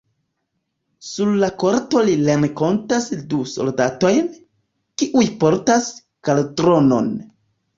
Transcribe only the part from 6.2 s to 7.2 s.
kaldronon.